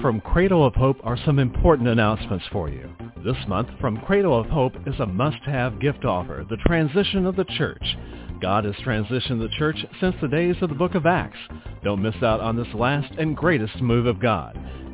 [0.00, 2.88] From Cradle of Hope are some important announcements for you.
[3.24, 7.44] This month from Cradle of Hope is a must-have gift offer, the transition of the
[7.44, 7.96] church.
[8.40, 11.38] God has transitioned the church since the days of the book of Acts.
[11.82, 14.56] Don't miss out on this last and greatest move of God.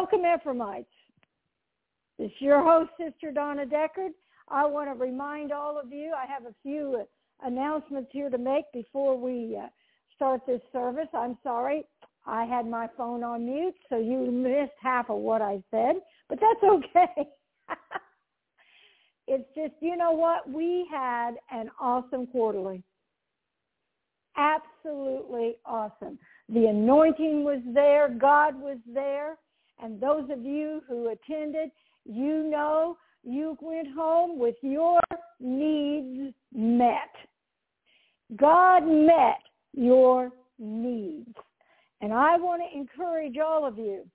[0.00, 0.88] Welcome Ephraimites.
[2.18, 4.12] It's your host, Sister Donna Deckard.
[4.48, 7.04] I want to remind all of you, I have a few
[7.44, 9.66] announcements here to make before we uh,
[10.16, 11.08] start this service.
[11.12, 11.84] I'm sorry,
[12.24, 15.96] I had my phone on mute, so you missed half of what I said,
[16.30, 17.28] but that's okay.
[19.28, 20.48] it's just, you know what?
[20.48, 22.82] We had an awesome quarterly.
[24.34, 26.18] Absolutely awesome.
[26.48, 28.08] The anointing was there.
[28.08, 29.36] God was there.
[29.82, 31.70] And those of you who attended,
[32.04, 35.00] you know you went home with your
[35.38, 37.10] needs met.
[38.36, 39.40] God met
[39.72, 41.34] your needs.
[42.00, 44.06] And I want to encourage all of you.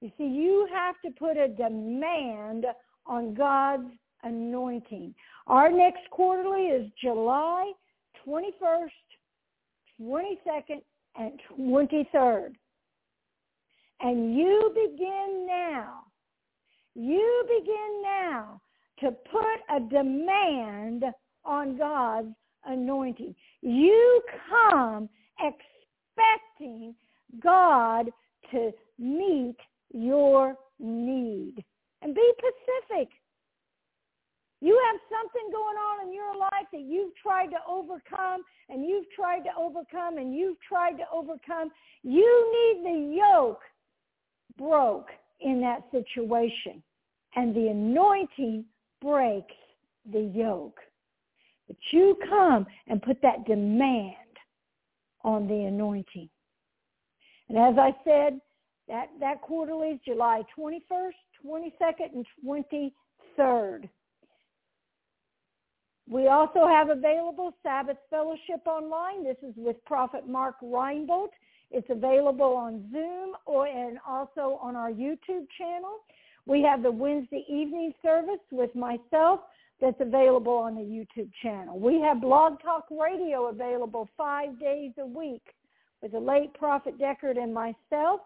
[0.00, 2.66] You see, you have to put a demand
[3.06, 3.90] on God's
[4.22, 5.14] anointing.
[5.46, 7.72] Our next quarterly is July
[8.26, 8.88] 21st,
[10.00, 10.82] 22nd,
[11.16, 12.54] and 23rd.
[14.02, 16.00] And you begin now,
[16.94, 18.60] you begin now
[18.98, 21.04] to put a demand
[21.44, 23.34] on God's anointing.
[23.62, 25.08] You come
[25.38, 26.94] expecting
[27.40, 28.10] God
[28.50, 29.56] to meet
[29.92, 31.64] your need.
[32.02, 33.08] And be specific.
[34.60, 39.10] You have something going on in your life that you've tried to overcome and you've
[39.14, 41.70] tried to overcome and you've tried to overcome.
[42.02, 43.62] You need the yoke
[44.58, 45.08] broke
[45.40, 46.82] in that situation.
[47.34, 48.64] And the anointing
[49.00, 49.54] breaks
[50.12, 50.78] the yoke.
[51.66, 54.16] But you come and put that demand
[55.24, 56.28] on the anointing.
[57.48, 58.40] And as I said,
[58.88, 61.12] that, that quarterly is July 21st,
[61.46, 63.88] 22nd, and 23rd.
[66.10, 69.24] We also have available Sabbath Fellowship online.
[69.24, 71.28] This is with Prophet Mark Reinbold.
[71.72, 75.98] It's available on Zoom or and also on our YouTube channel.
[76.46, 79.40] We have the Wednesday evening service with myself
[79.80, 81.78] that's available on the YouTube channel.
[81.78, 85.42] We have Blog Talk Radio available five days a week
[86.02, 88.20] with the late Prophet Deckard and myself.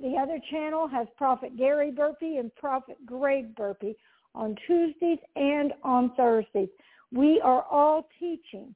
[0.00, 3.96] The other channel has Prophet Gary Burpee and Prophet Greg Burpee
[4.34, 6.68] on Tuesdays and on Thursdays.
[7.12, 8.74] We are all teaching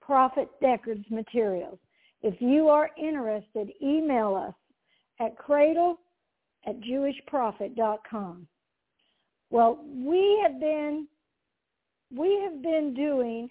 [0.00, 1.78] Prophet Deckard's materials.
[2.26, 4.54] If you are interested, email us
[5.24, 6.00] at cradle
[6.66, 8.48] at jewishprophet.com.
[9.50, 11.06] Well, we have been
[12.12, 13.48] we have been doing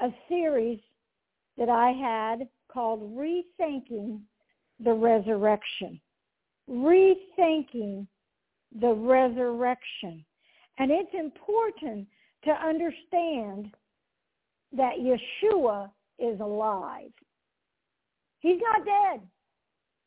[0.00, 0.80] a series
[1.56, 4.20] that I had called Rethinking
[4.84, 5.98] the Resurrection.
[6.70, 8.06] rethinking
[8.82, 10.22] the resurrection.
[10.78, 12.06] And it's important
[12.44, 13.74] to understand
[14.76, 17.10] that Yeshua is alive.
[18.40, 19.20] He's not dead.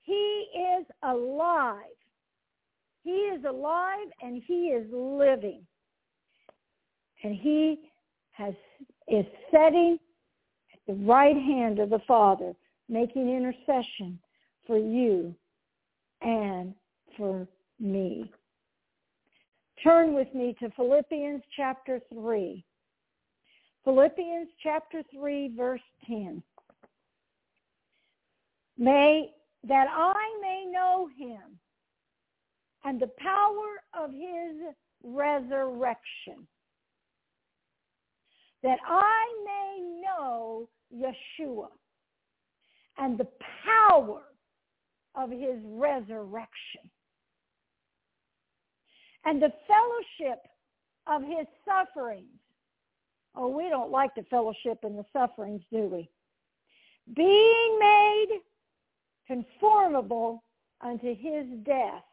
[0.02, 1.84] He is alive.
[3.04, 5.62] He is alive and he is living.
[7.24, 7.80] And he
[8.32, 8.54] has
[9.08, 9.98] is sitting
[10.74, 12.54] at the right hand of the Father,
[12.90, 14.20] making intercession
[14.66, 15.34] for you
[16.22, 16.74] and
[17.16, 17.48] for
[17.80, 18.30] me.
[19.84, 22.64] Turn with me to Philippians chapter 3.
[23.88, 26.44] Philippians chapter 3 verse 10.
[28.78, 29.30] May
[29.66, 31.58] that I may know him
[32.84, 34.76] and the power of his
[35.06, 36.46] resurrection.
[38.62, 41.70] That I may know Yeshua
[42.98, 43.30] and the
[43.64, 44.24] power
[45.16, 46.92] of his resurrection
[49.24, 50.42] and the fellowship
[51.08, 52.28] of his sufferings.
[53.40, 56.10] Oh, we don't like the fellowship and the sufferings, do we?
[57.16, 58.40] Being made
[59.28, 60.44] conformable
[60.82, 62.04] unto his death.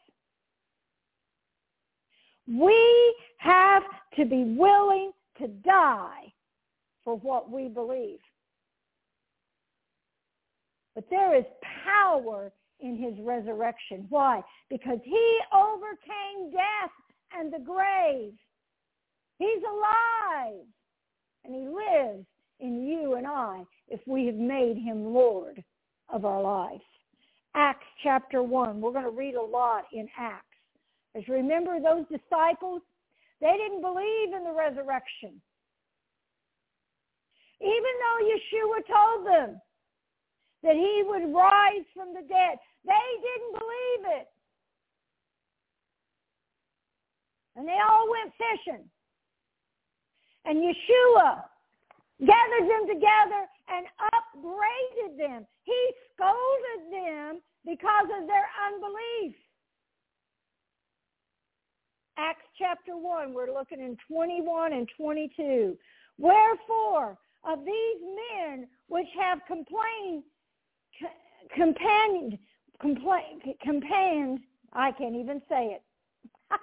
[2.47, 3.85] We have
[4.17, 6.33] to be willing to die
[7.03, 8.19] for what we believe.
[10.95, 11.45] But there is
[11.85, 14.07] power in his resurrection.
[14.11, 14.43] Why?
[14.69, 16.91] Because he overcame death
[17.33, 18.35] and the grave.
[19.39, 20.67] He's alive.
[21.45, 22.27] And he lives
[22.61, 25.63] in you and I if we have made him Lord
[26.09, 26.81] of our life.
[27.55, 28.81] Acts chapter 1.
[28.81, 30.47] We're going to read a lot in Acts.
[31.15, 32.83] As remember those disciples,
[33.41, 35.41] they didn't believe in the resurrection.
[37.61, 39.61] Even though Yeshua told them
[40.63, 44.29] that he would rise from the dead, they didn't believe it.
[47.57, 48.85] And they all went fishing.
[50.45, 51.45] And Yeshua
[52.21, 55.47] gathered them together and upbraided them.
[55.63, 59.37] He scolded them because of their unbelief.
[62.17, 65.77] Acts chapter 1, we're looking in 21 and 22.
[66.19, 68.01] Wherefore, of these
[68.33, 70.23] men which have complained,
[71.55, 72.39] companioned,
[72.81, 74.41] complain, companioned,
[74.73, 75.83] I can't even say it,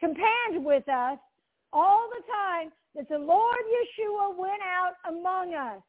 [0.00, 1.18] companioned with us
[1.72, 5.82] all the time that the Lord Yeshua went out among us,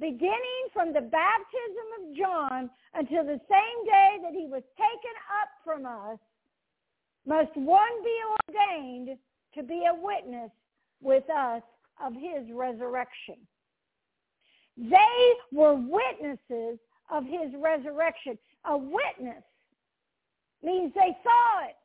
[0.00, 5.48] beginning from the baptism of John until the same day that he was taken up
[5.64, 6.18] from us,
[7.26, 8.18] must one be
[8.48, 9.16] ordained
[9.54, 10.50] to be a witness
[11.02, 11.62] with us
[12.04, 13.36] of his resurrection.
[14.76, 16.78] They were witnesses
[17.10, 18.36] of his resurrection.
[18.66, 19.42] A witness
[20.62, 21.76] means they saw it.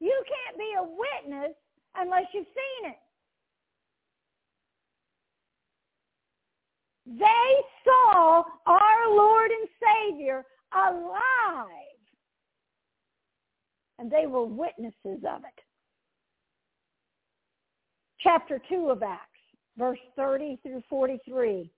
[0.00, 1.54] You can't be a witness
[1.96, 2.96] unless you've seen it.
[7.06, 7.54] They
[7.84, 10.44] saw our Lord and Savior
[10.74, 11.68] alive.
[13.98, 15.62] And they were witnesses of it.
[18.20, 19.22] Chapter 2 of Acts,
[19.78, 21.70] verse 30 through 43.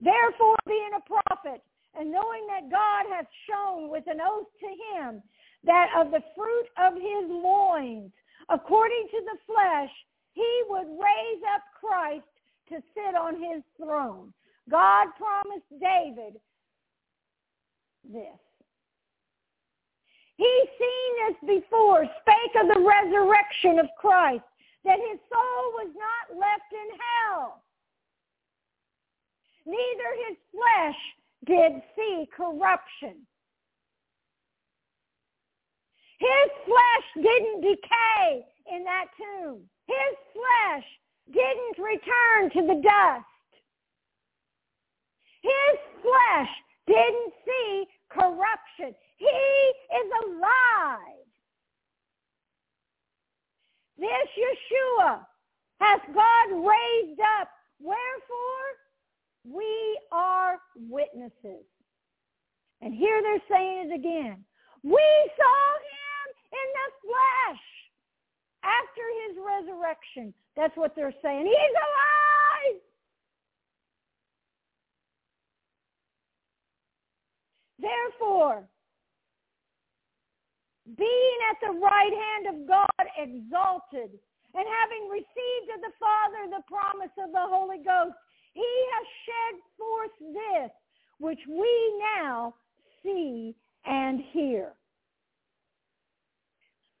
[0.00, 1.62] Therefore, being a prophet,
[1.98, 5.22] and knowing that God hath shown with an oath to him
[5.68, 8.10] that of the fruit of his loins,
[8.48, 9.90] according to the flesh,
[10.32, 12.24] he would raise up Christ
[12.70, 14.32] to sit on his throne.
[14.70, 16.40] God promised David
[18.04, 18.40] this.
[20.36, 24.44] He's seen this before, spake of the resurrection of Christ,
[24.84, 27.62] that his soul was not left in hell.
[29.66, 30.96] Neither his flesh
[31.44, 33.26] did see corruption.
[36.18, 39.60] His flesh didn't decay in that tomb.
[39.86, 40.84] His flesh
[41.32, 43.24] didn't return to the dust.
[45.42, 46.48] His flesh
[46.86, 48.94] didn't see corruption.
[49.16, 51.26] He is alive.
[53.98, 55.26] This Yeshua
[55.80, 57.48] has God raised up.
[57.80, 58.66] Wherefore,
[59.44, 61.64] we are witnesses.
[62.80, 64.44] And here they're saying it again.
[64.82, 65.02] We
[65.36, 66.07] saw him
[66.52, 67.64] in the flesh
[68.64, 70.34] after his resurrection.
[70.56, 71.46] That's what they're saying.
[71.46, 72.80] He's alive.
[77.78, 78.64] Therefore,
[80.96, 84.18] being at the right hand of God exalted,
[84.54, 88.16] and having received of the Father the promise of the Holy Ghost,
[88.54, 90.70] he has shed forth this,
[91.20, 92.54] which we now
[93.02, 94.72] see and hear.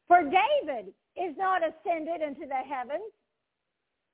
[0.08, 3.12] For David is not ascended into the heavens,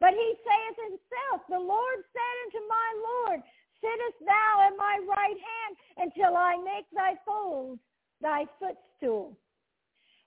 [0.00, 3.40] but he saith himself, The Lord said unto my Lord,
[3.80, 7.78] Sittest thou at my right hand until I make thy foes
[8.20, 9.36] thy footstool.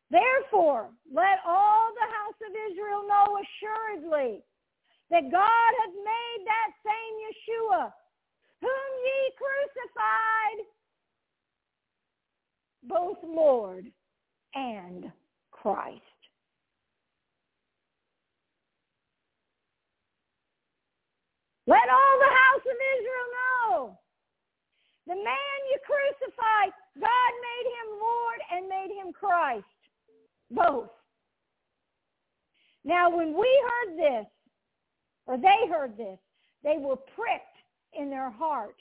[0.10, 4.44] Therefore, let all the house of Israel know assuredly
[5.10, 7.92] that God hath made that same Yeshua,
[8.62, 10.60] whom ye crucified,
[12.84, 13.92] both Lord
[14.56, 15.12] and
[15.74, 16.02] Christ.
[21.66, 24.00] Let all the house of Israel know.
[25.08, 29.66] The man you crucified, God made him Lord and made him Christ.
[30.52, 30.90] Both.
[32.86, 34.28] Now when we heard this,
[35.26, 36.18] or they heard this,
[36.64, 37.58] they were pricked
[38.00, 38.76] in their heart.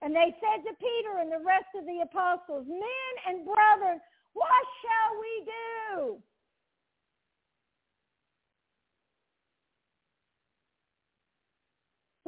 [0.00, 4.00] And they said to Peter and the rest of the apostles, Men and brethren,
[4.36, 6.20] what shall we do?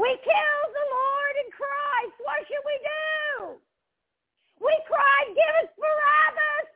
[0.00, 2.16] We killed the Lord in Christ.
[2.24, 3.60] What should we do?
[4.64, 6.68] We cried, give us Barabbas.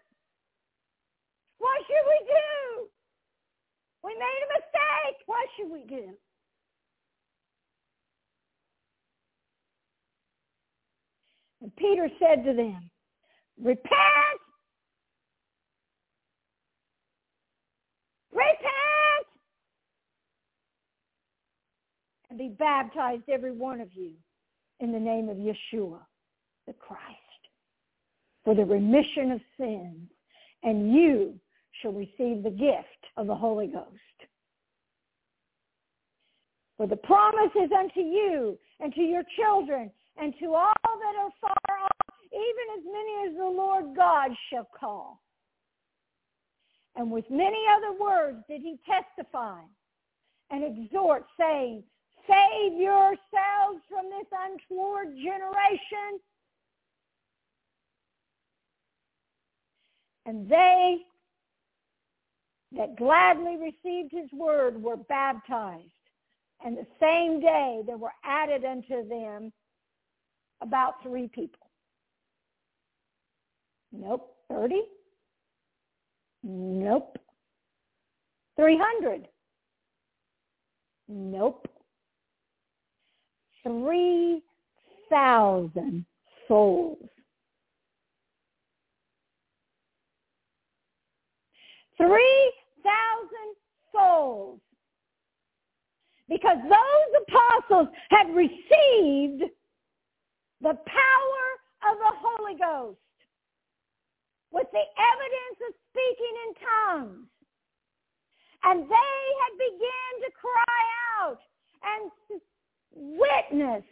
[1.58, 2.90] What should we do?
[4.04, 5.16] We made a mistake.
[5.26, 6.12] What should we do?
[11.62, 12.90] And Peter said to them,
[13.62, 14.41] repent.
[18.32, 19.26] Repent
[22.30, 24.12] and be baptized, every one of you,
[24.80, 25.98] in the name of Yeshua,
[26.66, 27.02] the Christ,
[28.44, 30.08] for the remission of sins,
[30.62, 31.38] and you
[31.80, 32.86] shall receive the gift
[33.16, 33.88] of the Holy Ghost.
[36.78, 41.30] For the promise is unto you and to your children and to all that are
[41.40, 45.20] far off, even as many as the Lord God shall call.
[46.96, 49.60] And with many other words did he testify
[50.50, 51.82] and exhort, saying,
[52.26, 56.20] Save yourselves from this untoward generation.
[60.24, 60.98] And they
[62.76, 65.88] that gladly received his word were baptized.
[66.64, 69.52] And the same day there were added unto them
[70.60, 71.70] about three people.
[73.92, 74.28] Nope.
[74.48, 74.82] 30?
[76.42, 77.16] Nope.
[78.56, 79.28] 300?
[81.08, 81.68] Nope.
[83.62, 86.04] 3,000
[86.48, 87.08] souls.
[91.96, 92.18] 3,000
[93.92, 94.58] souls.
[96.28, 99.44] Because those apostles had received
[100.60, 101.58] the power
[101.90, 102.98] of the Holy Ghost
[104.52, 107.28] with the evidence of speaking in tongues.
[108.64, 110.80] And they had begun to cry
[111.18, 111.40] out
[111.82, 112.10] and
[112.94, 113.84] witness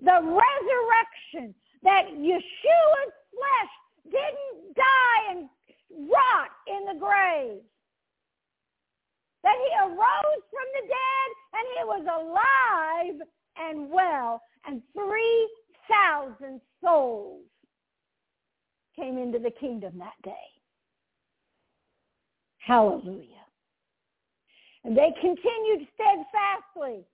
[0.00, 3.72] the resurrection that Yeshua's flesh
[4.04, 5.48] didn't die and
[6.08, 7.62] rot in the grave.
[9.42, 17.42] That he arose from the dead and he was alive and well and 3,000 souls
[18.96, 20.32] came into the kingdom that day.
[22.58, 23.26] Hallelujah.
[24.84, 27.04] And they continued steadfastly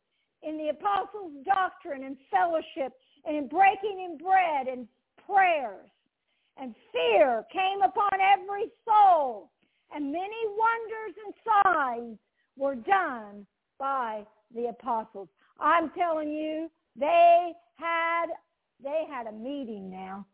[0.43, 2.93] in the apostles' doctrine and fellowship
[3.25, 4.87] and in breaking in bread and
[5.27, 5.89] prayers.
[6.61, 9.51] And fear came upon every soul.
[9.95, 12.19] And many wonders and signs
[12.57, 13.47] were done
[13.79, 15.29] by the apostles.
[15.61, 18.27] I'm telling you, they had
[18.83, 20.27] they had a meeting now.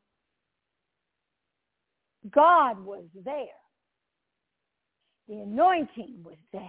[2.30, 3.46] God was there.
[5.28, 6.62] The anointing was there.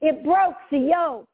[0.00, 1.28] It broke the yoke.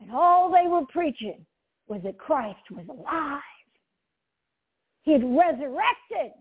[0.00, 1.44] And all they were preaching
[1.88, 3.40] was that Christ was alive.
[5.02, 6.32] He had resurrected.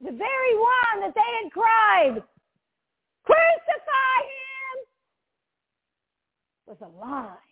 [0.00, 2.22] The very one that they had cried,
[3.24, 4.76] crucify him,
[6.66, 7.45] was alive.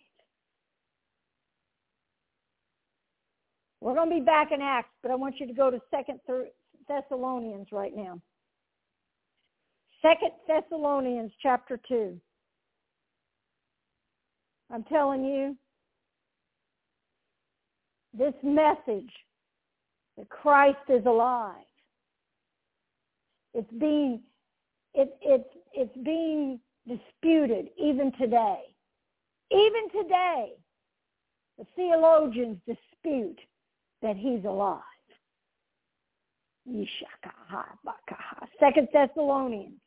[3.81, 6.19] We're going to be back in Acts, but I want you to go to Second
[6.87, 8.19] Thessalonians right now.
[10.01, 12.19] Second Thessalonians chapter 2.
[14.71, 15.55] I'm telling you,
[18.17, 19.11] this message
[20.17, 21.55] that Christ is alive,
[23.53, 24.21] it's being,
[24.93, 28.61] it, it's, it's being disputed even today.
[29.51, 30.53] Even today,
[31.57, 33.39] the theologians dispute
[34.05, 34.81] that he's alive.
[38.59, 39.79] Second Thessalonians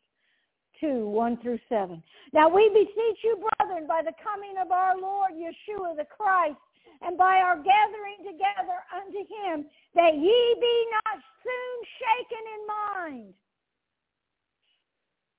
[0.81, 2.03] 2, 1 through 7.
[2.33, 6.59] Now we beseech you, brethren, by the coming of our Lord Yeshua the Christ,
[7.01, 13.35] and by our gathering together unto him, that ye be not soon shaken in mind,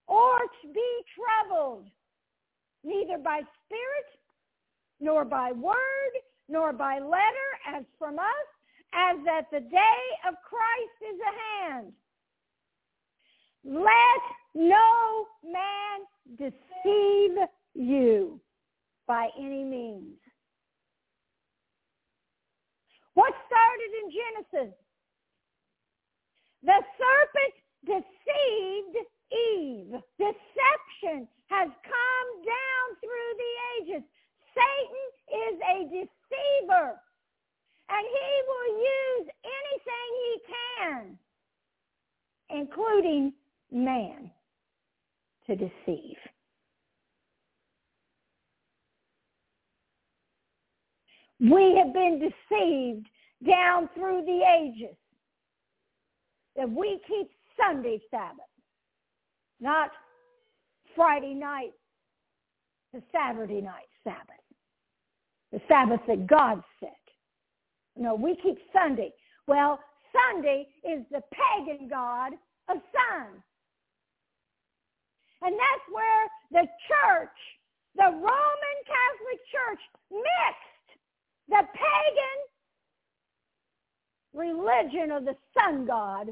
[0.08, 1.86] or to be troubled,
[2.86, 4.10] neither by spirit,
[5.02, 6.14] nor by word,
[6.48, 8.48] nor by letter, as from us,
[8.94, 11.36] as that the day of Christ is at
[11.68, 11.94] hand.
[13.64, 14.22] Let
[14.56, 16.00] no man
[16.38, 17.38] deceive
[17.74, 18.40] you
[19.08, 20.18] by any means.
[23.14, 24.76] What started in Genesis?
[26.64, 27.56] The serpent
[27.86, 28.98] deceived
[29.32, 29.94] Eve.
[30.18, 34.04] Deception has come down through the ages.
[34.56, 37.00] Satan is a deceiver,
[37.90, 40.42] and he will use anything he
[40.78, 41.18] can,
[42.50, 43.34] including
[43.72, 44.32] man,
[45.48, 46.18] to deceive.
[51.40, 53.08] We have been deceived
[53.48, 54.96] down through the ages
[56.58, 58.40] that we keep Sunday Sabbath,
[59.62, 59.92] not
[60.96, 61.72] Friday night
[62.94, 64.44] to Saturday night Sabbath,
[65.54, 66.99] the Sabbath that God set.
[68.00, 69.12] No, we keep Sunday.
[69.46, 69.78] Well,
[70.16, 72.32] Sunday is the pagan god
[72.70, 73.44] of sun.
[75.42, 77.38] And that's where the church,
[77.96, 79.80] the Roman Catholic Church,
[80.12, 81.00] mixed
[81.50, 82.40] the pagan
[84.34, 86.28] religion of the sun god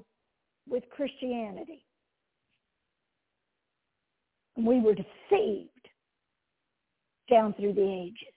[0.69, 1.83] with Christianity.
[4.55, 5.69] We were deceived
[7.29, 8.36] down through the ages.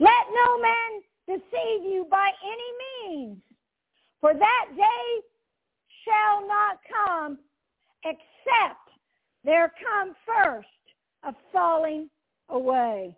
[0.00, 3.38] Let no man deceive you by any means,
[4.20, 5.20] for that day
[6.04, 7.38] shall not come
[8.04, 8.88] except
[9.44, 10.68] there come first
[11.22, 12.08] a falling
[12.48, 13.14] away.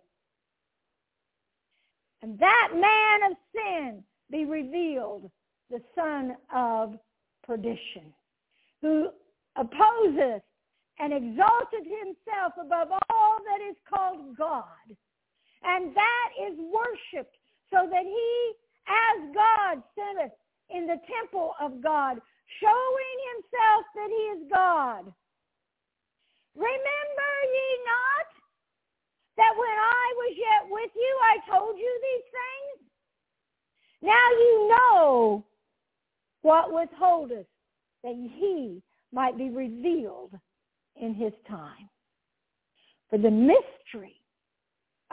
[2.21, 5.31] And that man of sin be revealed,
[5.69, 6.99] the son of
[7.45, 8.13] perdition,
[8.81, 9.07] who
[9.55, 10.43] opposeth
[10.99, 14.65] and exalteth himself above all that is called God.
[15.63, 17.35] And that is worshipped
[17.71, 18.51] so that he,
[18.87, 20.35] as God, sitteth
[20.69, 22.19] in the temple of God,
[22.59, 25.05] showing himself that he is God.
[26.55, 28.27] Remember ye not
[29.37, 32.89] that when I was yet with you, I told you these things?
[34.03, 35.45] Now you know
[36.41, 37.47] what withholdeth,
[38.03, 40.33] that he might be revealed
[41.01, 41.89] in his time.
[43.09, 44.22] For the mystery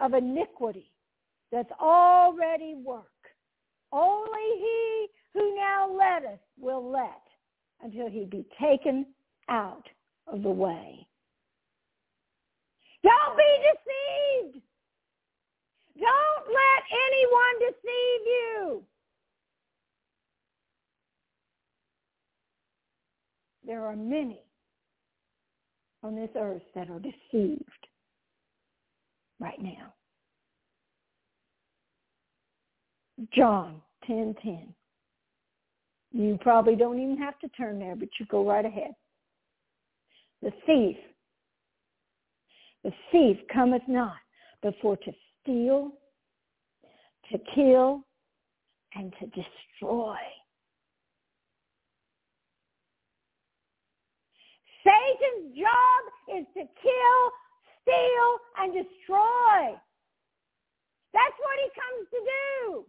[0.00, 0.90] of iniquity
[1.52, 3.06] that's already work.
[3.92, 7.22] Only he who now letteth will let
[7.82, 9.06] until he be taken
[9.48, 9.84] out
[10.26, 11.06] of the way.
[13.02, 14.64] Don't be deceived.
[15.98, 18.82] Don't let anyone deceive you.
[23.66, 24.40] There are many
[26.02, 27.86] on this earth that are deceived
[29.40, 29.92] right now.
[33.34, 34.34] John 10:10.
[34.34, 34.74] 10, 10.
[36.12, 38.92] You probably don't even have to turn there, but you go right ahead.
[40.42, 40.96] The thief,
[42.82, 44.16] the thief cometh not
[44.62, 45.92] before to steal,
[47.30, 48.02] to kill,
[48.94, 50.16] and to destroy.
[54.82, 57.30] Satan's job is to kill,
[57.90, 59.74] steal, and destroy.
[61.12, 62.84] That's what he comes to do.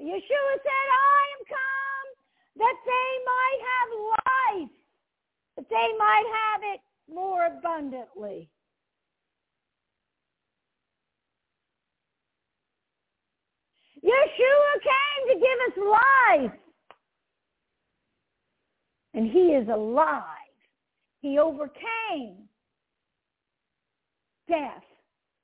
[0.00, 2.08] Yeshua said, I am come
[2.56, 4.70] that they might have life,
[5.56, 6.80] that they might have it
[7.12, 8.48] more abundantly.
[14.02, 16.60] Yeshua came to give us life.
[19.12, 20.49] And he is alive.
[21.20, 22.48] He overcame
[24.48, 24.82] death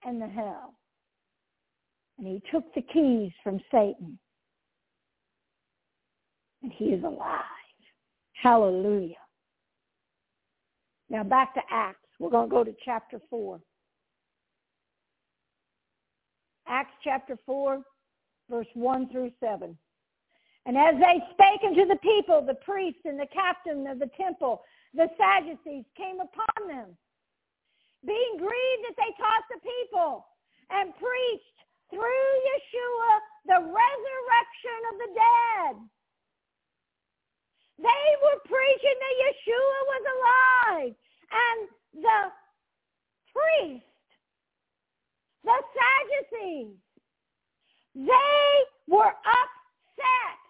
[0.05, 0.75] and the hell.
[2.19, 4.19] And he took the keys from Satan
[6.63, 7.43] and he is alive.
[8.33, 9.15] Hallelujah.
[11.09, 11.99] Now back to Acts.
[12.19, 13.61] We're going to go to chapter 4.
[16.67, 17.83] Acts chapter 4,
[18.51, 19.77] verse 1 through 7.
[20.65, 24.63] And as they spake unto the people, the priests and the captain of the temple,
[24.97, 26.97] the Sadducees came upon them,
[28.05, 30.25] being grieved that they taught the people
[30.73, 31.59] and preached
[31.93, 33.13] through Yeshua
[33.47, 35.75] the resurrection of the dead.
[37.79, 40.95] They were preaching that Yeshua was alive.
[41.27, 41.69] And
[42.03, 42.21] the
[43.35, 43.85] priest,
[45.45, 46.77] the Sadducees,
[47.95, 48.49] they
[48.89, 50.46] were upset.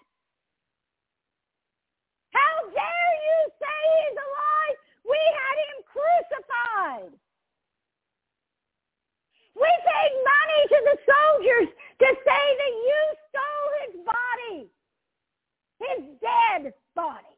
[2.37, 4.77] How dare you say he's alive?
[5.09, 7.13] We had him crucified.
[9.57, 11.69] We paid money to the soldiers
[12.01, 13.01] to say that you
[13.33, 14.59] stole his body,
[15.81, 17.37] his dead body.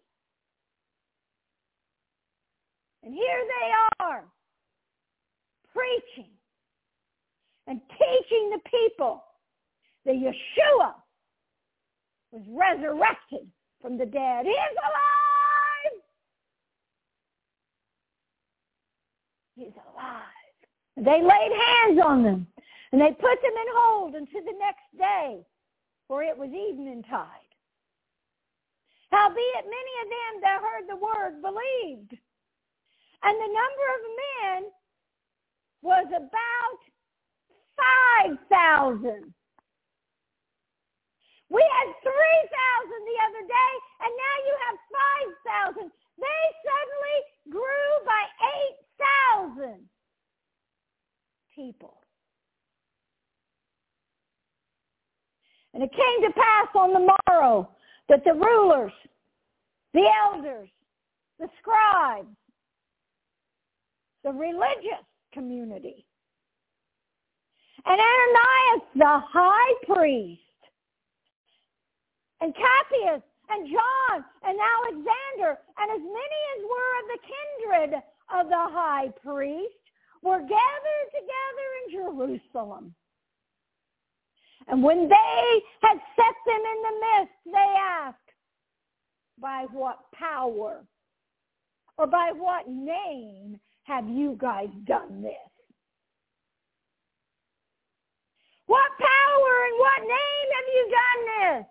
[3.05, 4.25] And here they are
[5.73, 6.33] preaching
[7.69, 9.23] and teaching the people
[10.05, 10.95] that Yeshua
[12.33, 13.47] was resurrected
[13.81, 14.45] from the dead.
[14.45, 16.03] He is alive!
[19.57, 20.23] He's alive.
[20.97, 22.47] They laid hands on them,
[22.93, 25.45] and they put them in hold until the next day,
[26.07, 27.27] for it was evening tide.
[29.11, 32.17] Howbeit many of them that heard the word believed.
[33.23, 34.01] And the number of
[34.63, 34.73] men
[35.83, 36.81] was about
[38.51, 39.35] 5,000.
[41.51, 43.73] We had 3,000 the other day,
[44.05, 44.77] and now you have
[45.77, 45.93] 5,000.
[46.19, 47.19] They suddenly
[47.51, 48.23] grew by
[49.65, 49.89] 8,000
[51.55, 51.95] people.
[55.75, 57.71] And it came to pass on the morrow
[58.09, 58.93] that the rulers,
[59.95, 60.69] the elders,
[61.39, 62.37] the scribes,
[64.25, 66.05] the religious community,
[67.85, 70.41] and Ananias the high priest,
[72.41, 78.03] and Caiaphas and John and Alexander and as many as were of the kindred
[78.35, 79.75] of the high priest
[80.23, 82.95] were gathered together in Jerusalem.
[84.69, 88.19] And when they had set them in the midst, they asked,
[89.41, 90.85] by what power
[91.97, 95.35] or by what name have you guys done this?
[98.67, 101.67] What power and what name have you done this?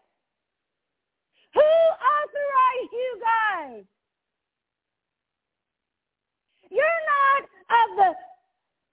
[1.54, 3.84] Who authorized you guys?
[6.70, 7.44] You're not
[7.80, 8.12] of the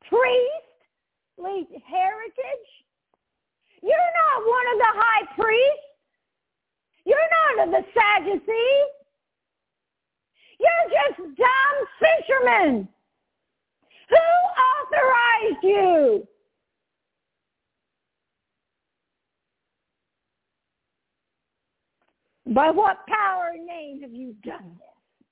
[0.08, 2.68] priestly heritage.
[3.82, 5.88] You're not one of the high priests.
[7.04, 7.18] You're
[7.58, 8.90] not of the Sadducees.
[10.58, 12.88] You're just dumb fishermen.
[14.08, 14.16] Who
[14.70, 16.28] authorized you?
[22.46, 25.26] By what power and name have you done this?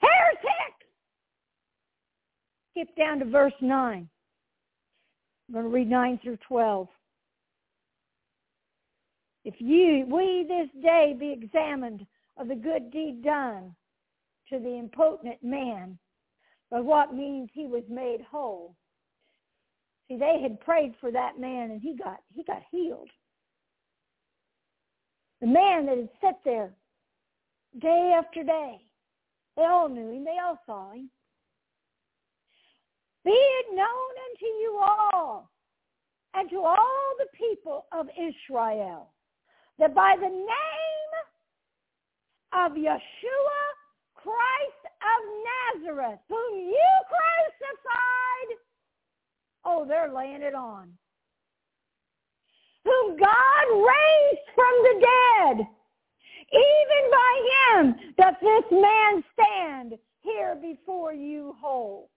[0.00, 0.74] Heretic!
[2.70, 4.08] Skip down to verse 9.
[5.48, 6.88] I'm going to read 9 through 12.
[9.44, 12.06] If you, we this day be examined
[12.36, 13.74] of the good deed done
[14.50, 15.98] to the impotent man,
[16.70, 18.76] by what means he was made whole.
[20.06, 23.08] See, they had prayed for that man and he got, he got healed.
[25.40, 26.72] The man that had sat there
[27.80, 28.80] day after day.
[29.56, 30.24] They all knew him.
[30.24, 31.10] They all saw him.
[33.24, 35.50] Be it known unto you all
[36.34, 39.10] and to all the people of Israel
[39.78, 41.12] that by the name
[42.52, 43.62] of Yeshua
[44.14, 48.58] Christ of Nazareth, whom you crucified,
[49.64, 50.90] oh, they're laying it on,
[52.88, 55.66] whom God raised from the dead,
[56.52, 62.10] even by him doth this man stand here before you whole.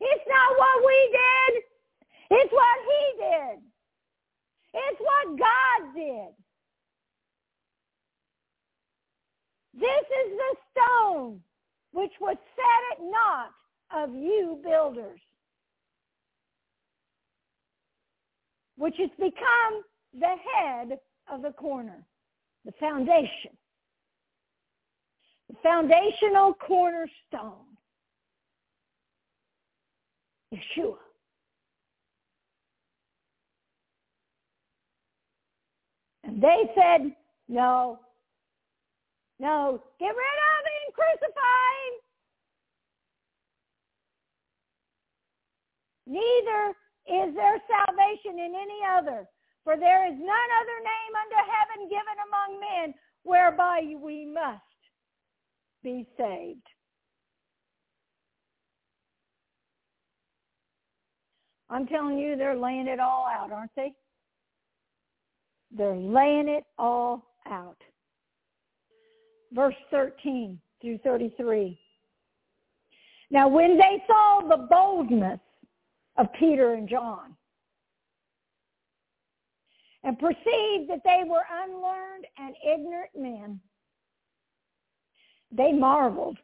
[0.00, 1.62] It's not what we did.
[2.30, 3.58] It's what he did.
[4.74, 6.34] It's what God did.
[9.74, 11.40] This is the stone
[11.92, 13.54] which was set at naught
[13.94, 15.20] of you builders,
[18.82, 20.98] which has become the head
[21.30, 22.04] of the corner,
[22.64, 23.56] the foundation,
[25.48, 27.76] the foundational cornerstone.
[30.52, 30.96] Yeshua.
[36.24, 37.14] And they said,
[37.48, 38.00] no,
[39.38, 41.68] no, get rid of him, crucify
[46.08, 46.14] him.
[46.14, 46.74] Neither
[47.06, 49.26] is there salvation in any other.
[49.64, 54.60] For there is none other name under heaven given among men whereby we must
[55.82, 56.66] be saved.
[61.70, 63.92] I'm telling you, they're laying it all out, aren't they?
[65.76, 67.78] They're laying it all out.
[69.52, 71.78] Verse 13 through 33.
[73.30, 75.40] Now when they saw the boldness
[76.16, 77.36] of Peter and John
[80.04, 83.60] and perceived that they were unlearned and ignorant men,
[85.50, 86.38] they marveled.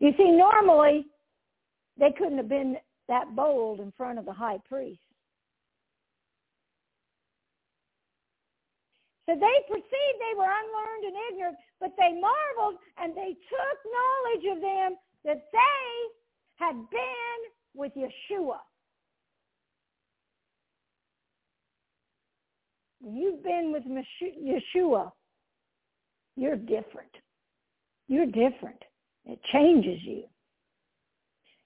[0.00, 1.06] You see, normally
[1.98, 2.76] they couldn't have been
[3.08, 5.00] that bold in front of the high priest.
[9.28, 14.56] So they perceived they were unlearned and ignorant, but they marveled and they took knowledge
[14.56, 16.15] of them that they
[16.56, 17.40] had been
[17.74, 18.58] with Yeshua.
[23.02, 25.12] You've been with Yeshua.
[26.36, 27.12] You're different.
[28.08, 28.82] You're different.
[29.24, 30.24] It changes you.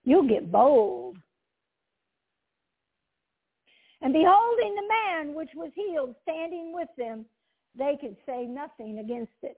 [0.05, 1.17] You'll get bold.
[4.03, 7.27] And beholding the man which was healed standing with them,
[7.79, 9.57] they could say nothing against it.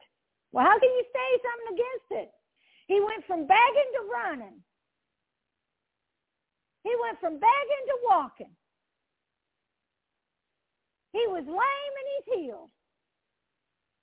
[0.52, 2.32] Well, how can you say something against it?
[2.88, 4.62] He went from begging to running.
[6.84, 8.50] He went from begging to walking.
[11.12, 12.70] He was lame and he's healed.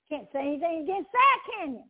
[0.08, 1.84] Can't say anything against that, can you?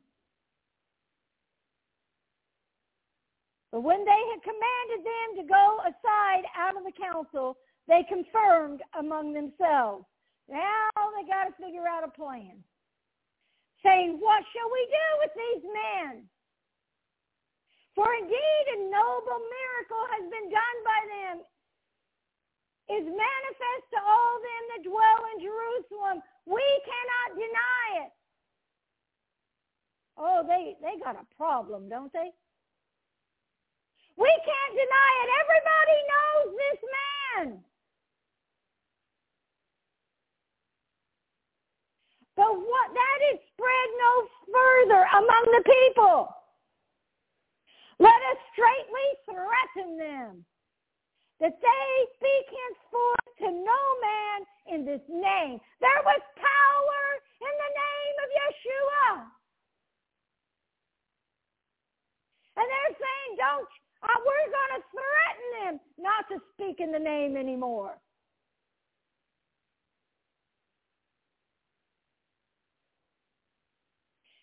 [3.72, 8.83] But when they had commanded them to go aside out of the council, they confirmed
[8.98, 10.05] among themselves.
[10.48, 12.59] Now they got to figure out a plan.
[13.85, 16.29] Saying, what shall we do with these men?
[17.94, 19.40] For indeed a noble
[19.90, 21.37] miracle has been done by them,
[22.90, 26.22] is manifest to all them that dwell in Jerusalem.
[26.46, 28.12] We cannot deny it.
[30.18, 32.31] Oh, they, they got a problem, don't they?
[34.18, 35.29] We can't deny it.
[35.42, 37.64] Everybody knows this man.
[42.37, 44.12] But what that is spread no
[44.53, 46.39] further among the people.
[48.01, 50.45] Let us straightly threaten them
[51.41, 54.39] that they speak henceforth to no man
[54.73, 55.61] in this name.
[55.85, 57.05] There was power
[57.45, 59.07] in the name of Yeshua.
[62.57, 63.69] And they're saying, don't
[64.03, 67.99] uh, we're going to threaten them not to speak in the name anymore.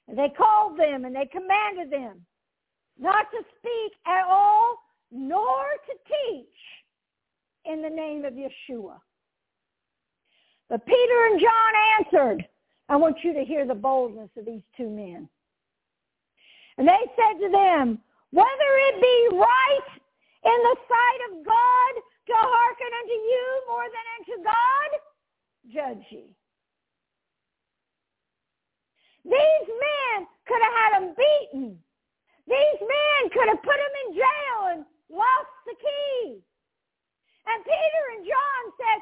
[0.08, 2.22] And they called them and they commanded them
[3.00, 4.78] not to speak at all
[5.12, 6.46] nor to teach
[7.66, 9.00] in the name of Yeshua.
[10.70, 12.48] But Peter and John answered,
[12.90, 15.30] I want you to hear the boldness of these two men.
[16.78, 18.00] And they said to them,
[18.32, 19.90] whether it be right
[20.46, 21.94] in the sight of God
[22.28, 24.90] to hearken unto you more than unto God,
[25.74, 26.36] judge ye.
[29.24, 31.80] These men could have had them beaten.
[32.48, 36.40] These men could have put him in jail and lost the key.
[37.46, 39.02] And Peter and John said,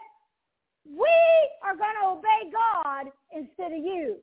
[0.98, 1.16] we
[1.64, 4.18] are going to obey God instead of you.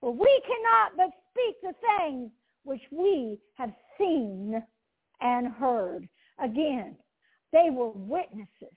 [0.00, 2.30] For we cannot but speak the things
[2.64, 4.60] which we have seen
[5.20, 6.08] and heard.
[6.42, 6.96] Again,
[7.52, 8.76] they were witnesses.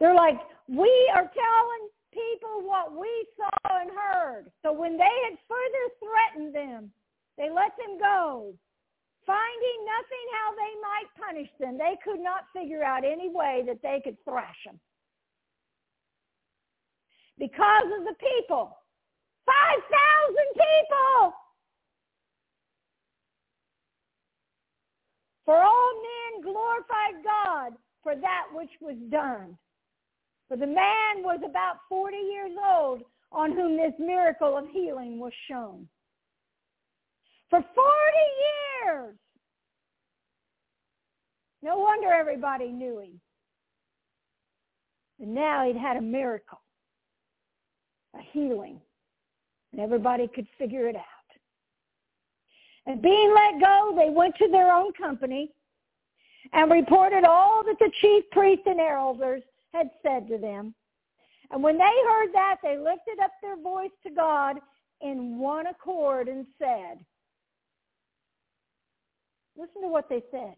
[0.00, 4.46] They're like, we are telling people what we saw and heard.
[4.64, 6.90] So when they had further threatened them,
[7.36, 8.54] they let them go,
[9.26, 11.76] finding nothing how they might punish them.
[11.76, 14.80] They could not figure out any way that they could thrash them.
[17.38, 18.76] Because of the people.
[19.46, 21.34] 5,000 people.
[25.44, 29.58] For all men glorified God for that which was done.
[30.50, 35.32] For the man was about 40 years old on whom this miracle of healing was
[35.48, 35.86] shown.
[37.48, 37.68] For 40
[38.84, 39.16] years.
[41.62, 43.20] No wonder everybody knew him.
[45.20, 46.60] And now he'd had a miracle,
[48.18, 48.80] a healing
[49.72, 51.04] and everybody could figure it out.
[52.86, 55.52] And being let go, they went to their own company
[56.52, 60.74] and reported all that the chief priests and elders had said to them.
[61.50, 64.56] And when they heard that, they lifted up their voice to God
[65.00, 66.98] in one accord and said,
[69.56, 70.54] listen to what they said.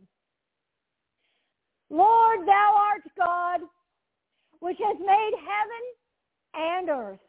[1.91, 3.61] Lord, thou art God,
[4.61, 5.85] which has made heaven
[6.55, 7.21] and earth,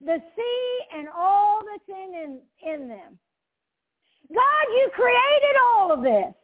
[0.00, 3.18] the sea and all that's in, in, in them.
[4.28, 6.34] God, you created all of this.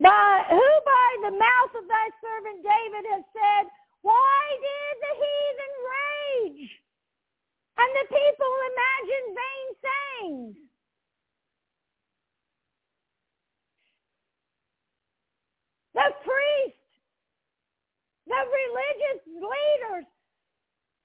[0.00, 3.70] By who by the mouth of thy servant David has said,
[4.02, 6.70] Why did the heathen rage?
[7.78, 10.56] And the people imagine vain sayings.
[15.94, 16.80] The priests,
[18.26, 20.06] the religious leaders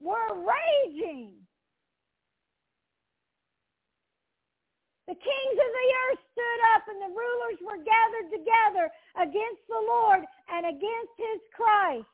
[0.00, 1.34] were raging.
[5.08, 9.82] The kings of the earth stood up and the rulers were gathered together against the
[9.82, 12.06] Lord and against his Christ.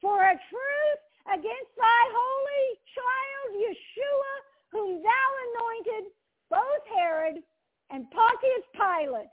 [0.00, 4.34] For a truth against thy holy child Yeshua,
[4.72, 6.10] whom thou anointed,
[6.50, 7.42] both Herod
[7.90, 9.30] and Pontius Pilate,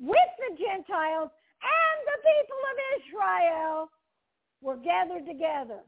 [0.00, 1.30] with the Gentiles
[1.62, 3.90] and the people of Israel,
[4.62, 5.80] were gathered together.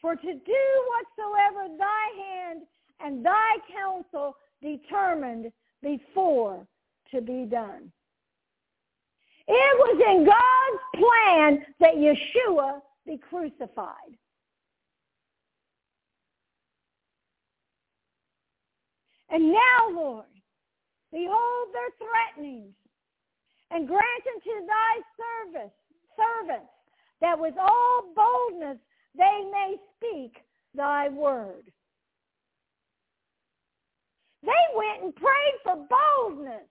[0.00, 2.62] For to do whatsoever thy hand
[3.00, 5.50] and thy counsel determined
[5.82, 6.66] before
[7.12, 7.90] to be done.
[9.46, 14.18] It was in God's plan that Yeshua be crucified.
[19.30, 20.26] And now, Lord,
[21.12, 22.74] behold their threatenings,
[23.70, 24.02] and grant
[24.34, 25.72] unto thy service,
[26.16, 26.72] servants
[27.20, 28.78] that with all boldness
[29.16, 30.42] they may speak
[30.74, 31.64] thy word.
[34.42, 36.68] They went and prayed for boldness.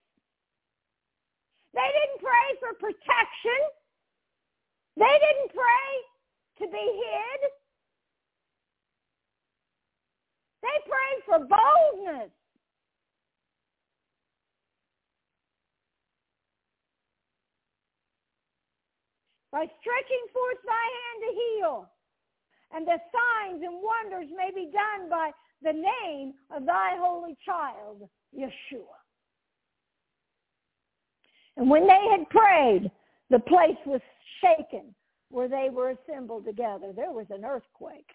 [1.74, 3.62] They didn't pray for protection.
[4.96, 5.92] They didn't pray
[6.60, 7.42] to be hid.
[10.64, 12.32] They prayed for boldness.
[19.52, 21.90] By stretching forth thy hand to heal,
[22.76, 28.08] and the signs and wonders may be done by the name of thy holy child,
[28.38, 28.98] Yeshua.
[31.58, 32.92] And when they had prayed,
[33.30, 34.02] the place was
[34.42, 34.94] shaken
[35.30, 36.94] where they were assembled together.
[36.96, 38.10] There was an earthquake.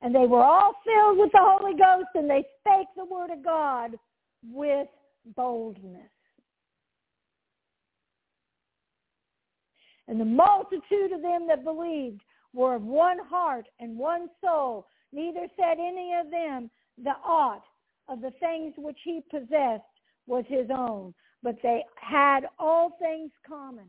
[0.00, 3.44] And they were all filled with the Holy Ghost, and they spake the word of
[3.44, 3.92] God
[4.50, 4.88] with
[5.36, 6.10] boldness.
[10.08, 15.46] And the multitude of them that believed were of one heart and one soul neither
[15.56, 16.70] said any of them
[17.02, 17.64] the aught
[18.08, 19.82] of the things which he possessed
[20.26, 23.86] was his own, but they had all things common.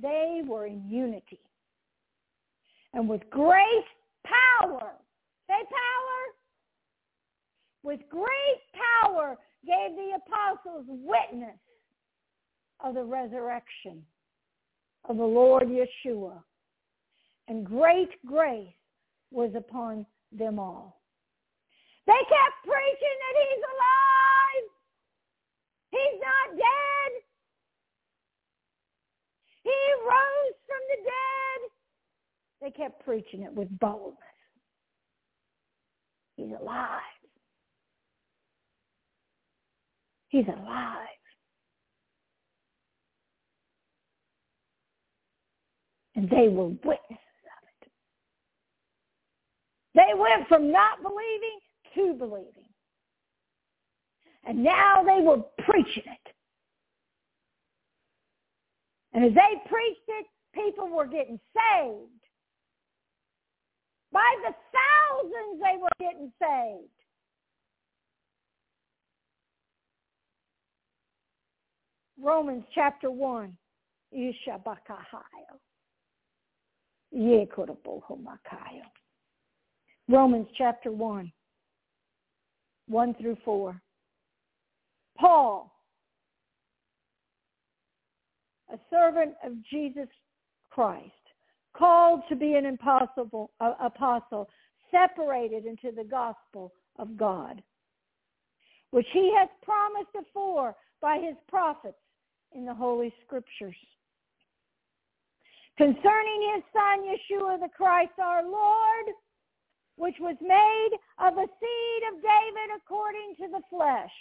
[0.00, 1.40] They were in unity.
[2.92, 3.84] And with great
[4.24, 4.92] power,
[5.46, 6.20] say power,
[7.82, 8.60] with great
[9.04, 11.58] power gave the apostles witness
[12.84, 14.02] of the resurrection
[15.08, 16.42] of the Lord Yeshua.
[17.48, 18.68] And great grace
[19.30, 21.00] was upon them all.
[22.06, 24.66] They kept preaching that he's alive.
[25.90, 27.12] He's not dead.
[29.62, 31.70] He rose from the dead.
[32.62, 34.18] They kept preaching it with boldness.
[36.36, 37.00] He's alive.
[40.28, 41.06] He's alive.
[46.16, 47.29] And they were witnesses
[49.94, 51.58] they went from not believing
[51.94, 52.68] to believing.
[54.44, 56.32] And now they were preaching it.
[59.12, 62.08] And as they preached it, people were getting saved.
[64.12, 66.88] By the thousands they were getting saved.
[72.20, 73.56] Romans chapter 1.
[74.14, 75.58] Ishabakahayo.
[77.14, 78.84] Yekorabohomakayo.
[80.10, 81.30] Romans chapter 1,
[82.88, 83.80] 1 through 4.
[85.16, 85.72] Paul,
[88.72, 90.08] a servant of Jesus
[90.70, 91.12] Christ,
[91.76, 94.48] called to be an impossible, uh, apostle,
[94.90, 97.62] separated into the gospel of God,
[98.90, 101.94] which he has promised afore by his prophets
[102.52, 103.76] in the Holy Scriptures.
[105.78, 109.14] Concerning his son Yeshua the Christ our Lord,
[110.00, 114.16] which was made of the seed of David according to the flesh,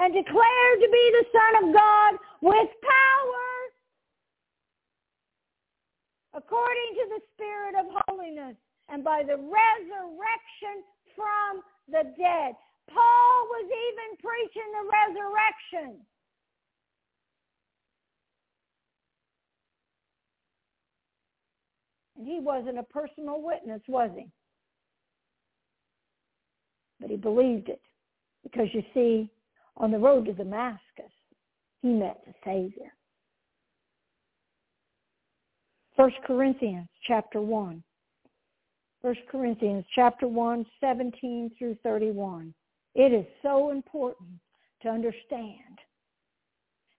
[0.00, 3.48] and declared to be the Son of God with power
[6.34, 8.56] according to the Spirit of holiness
[8.88, 10.82] and by the resurrection
[11.14, 12.56] from the dead.
[12.88, 16.00] Paul was even preaching the resurrection.
[22.24, 24.26] He wasn't a personal witness, was he?
[27.00, 27.80] But he believed it.
[28.42, 29.28] Because you see,
[29.76, 31.12] on the road to Damascus,
[31.82, 32.92] he met the Savior.
[35.96, 37.82] 1 Corinthians chapter 1.
[39.02, 42.54] 1 Corinthians chapter 1, 17 through 31.
[42.94, 44.30] It is so important
[44.82, 45.78] to understand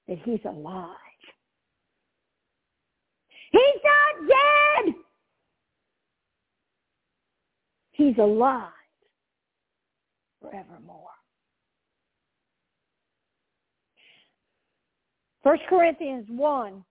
[0.07, 0.89] that he's alive.
[3.51, 4.64] He's not dead.
[7.95, 8.71] He's alive
[10.41, 11.09] forevermore.
[15.43, 16.83] 1 Corinthians 1,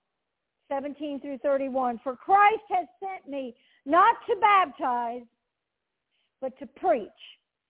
[0.69, 2.01] 17 through 31.
[2.03, 5.27] For Christ has sent me not to baptize,
[6.41, 7.09] but to preach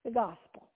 [0.05, 0.69] the gospel.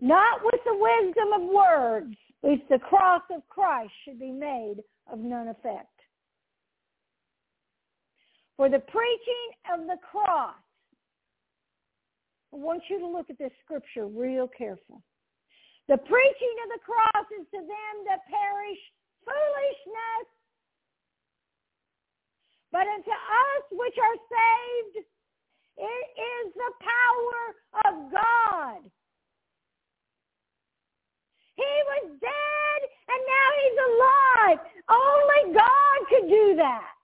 [0.00, 4.76] Not with the wisdom of words, lest the cross of Christ should be made
[5.10, 5.88] of none effect.
[8.58, 10.54] For the preaching of the cross,
[12.56, 15.02] I want you to look at this scripture real careful.
[15.88, 18.80] The preaching of the cross is to them that perish
[19.28, 20.26] foolishness,
[22.72, 25.04] but unto us which are saved,
[25.76, 27.40] it is the power
[27.92, 28.80] of God.
[31.56, 32.80] He was dead
[33.12, 34.58] and now he's alive.
[34.88, 36.95] Only God could do that.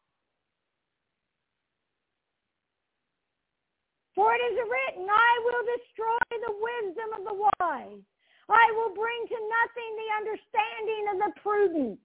[4.14, 8.02] For it is written, I will destroy the wisdom of the wise.
[8.48, 12.00] I will bring to nothing the understanding of the prudent.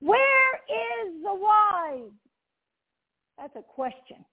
[0.00, 2.12] Where is the wise?
[3.38, 4.24] That's a question.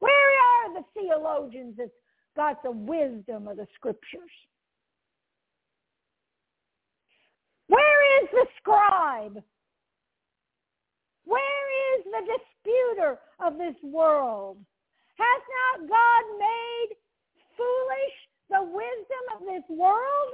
[0.00, 1.90] Where are the theologians that's
[2.36, 4.20] got the wisdom of the scriptures?
[7.68, 9.42] Where is the scribe?
[11.24, 14.58] Where is the disputer of this world?
[15.16, 15.42] Has
[15.78, 16.96] not God made
[17.56, 18.16] foolish
[18.50, 20.32] the wisdom of this world?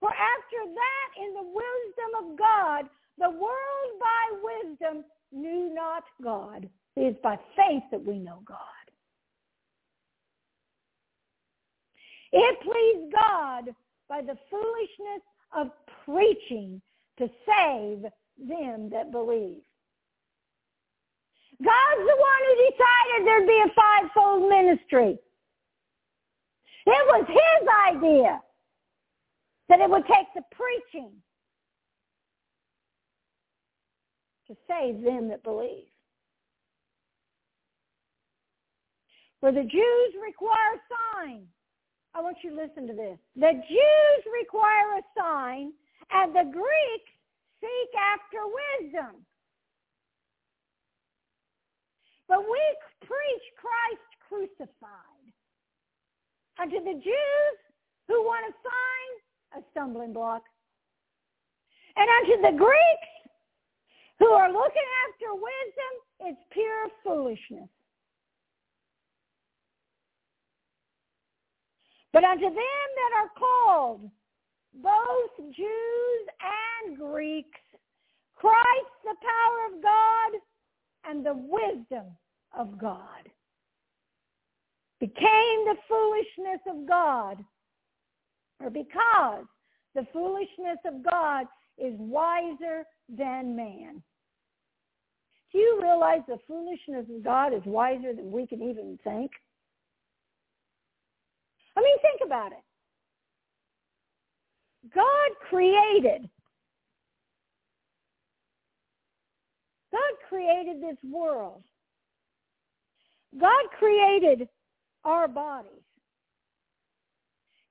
[0.00, 2.84] For after that, in the wisdom of God,
[3.18, 6.68] the world by wisdom knew not God.
[6.96, 8.58] It is by faith that we know God.
[12.32, 13.74] It pleased God
[14.08, 15.22] by the foolishness
[15.56, 15.70] of
[16.04, 16.80] preaching
[17.18, 18.04] to save
[18.38, 19.62] them that believe.
[21.62, 25.18] God's the one who decided there'd be a fivefold ministry.
[26.86, 28.40] It was his idea
[29.68, 31.10] that it would take the preaching
[34.46, 35.84] to save them that believe.
[39.40, 41.42] For the Jews require a sign.
[42.14, 43.18] I want you to listen to this.
[43.36, 45.72] The Jews require a sign,
[46.10, 47.12] and the Greeks
[47.60, 49.24] seek after wisdom.
[52.28, 52.60] But we
[53.00, 55.32] preach Christ crucified.
[56.60, 57.58] Unto the Jews
[58.08, 60.42] who want to sign, a stumbling block.
[61.96, 63.12] And unto the Greeks
[64.18, 67.68] who are looking after wisdom, it's pure foolishness.
[72.12, 74.10] But unto them that are called,
[74.74, 76.24] both Jews
[76.86, 77.58] and Greeks,
[78.36, 80.40] Christ the power of God
[81.04, 82.06] and the wisdom
[82.56, 83.28] of God
[85.00, 87.44] became the foolishness of God
[88.62, 89.44] or because
[89.94, 91.46] the foolishness of God
[91.78, 94.02] is wiser than man.
[95.52, 99.30] Do you realize the foolishness of God is wiser than we can even think?
[101.76, 102.58] I mean, think about it.
[104.94, 106.28] God created.
[109.92, 111.62] God created this world.
[113.40, 114.48] God created
[115.04, 115.70] our bodies.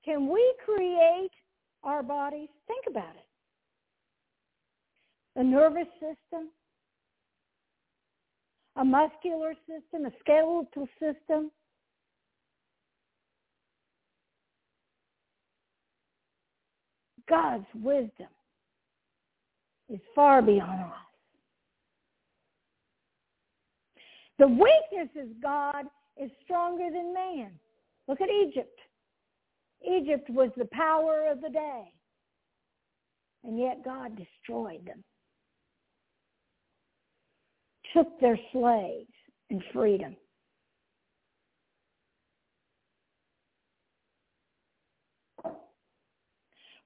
[0.04, 1.30] Can we create
[1.82, 2.48] our bodies?
[2.66, 3.26] Think about it.
[5.40, 6.48] A nervous system,
[8.76, 11.50] a muscular system, a skeletal system,
[17.28, 18.28] God's wisdom
[19.88, 20.92] is far beyond us.
[24.38, 25.84] The weakness of God
[26.16, 27.50] is stronger than man.
[28.06, 28.78] Look at Egypt.
[29.88, 31.92] Egypt was the power of the day.
[33.44, 35.02] And yet God destroyed them.
[37.94, 39.08] took their slaves
[39.50, 40.16] and freed them.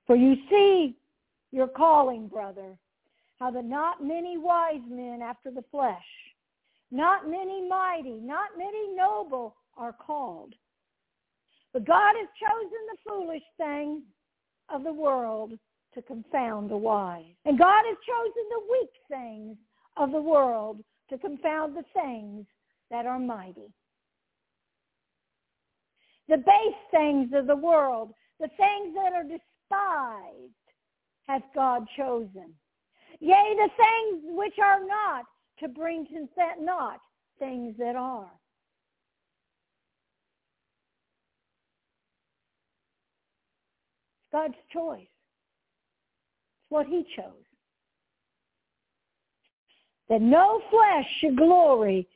[0.07, 0.97] For you see
[1.53, 2.77] your calling, brother,
[3.39, 5.97] how that not many wise men after the flesh,
[6.91, 10.55] not many mighty, not many noble are called.
[11.73, 14.03] But God has chosen the foolish things
[14.69, 15.53] of the world
[15.95, 17.25] to confound the wise.
[17.45, 19.57] And God has chosen the weak things
[19.97, 20.79] of the world
[21.11, 22.47] to confound the things
[22.91, 23.73] that are mighty.
[26.29, 29.25] The base things of the world, the things that are
[29.73, 30.53] despised,
[31.27, 32.53] hath God chosen.
[33.21, 35.25] Yea, the things which are not,
[35.61, 36.29] to bring to
[36.61, 37.01] not
[37.39, 38.31] things that are.
[44.33, 45.01] God's choice.
[45.01, 47.35] It's what he chose.
[50.09, 52.09] That no flesh should glory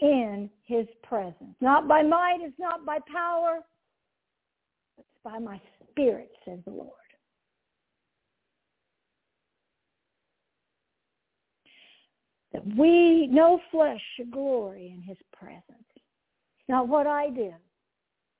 [0.00, 1.56] in his presence.
[1.60, 3.60] Not by might, it's not by power,
[4.96, 5.60] but it's by my
[5.90, 7.03] spirit, says the Lord.
[12.54, 15.64] That we, no flesh should glory in his presence.
[15.68, 17.52] It's not what I do.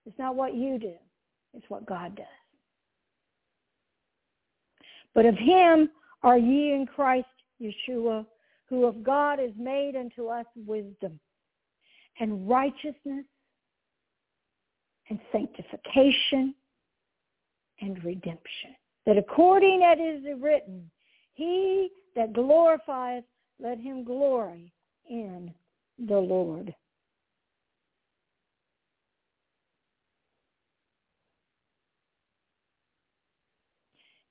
[0.07, 0.95] It's not what you do.
[1.53, 2.27] It's what God does.
[5.15, 5.91] But of him
[6.23, 7.27] are ye in Christ
[7.61, 8.25] Yeshua,
[8.69, 11.19] who of God is made unto us wisdom
[12.19, 13.25] and righteousness
[15.11, 16.55] and sanctification
[17.81, 18.75] and redemption.
[19.07, 20.91] That according as it is written,
[21.35, 23.25] he that glorifieth,
[23.61, 24.73] let him glory
[25.09, 25.53] in
[25.99, 26.75] the Lord.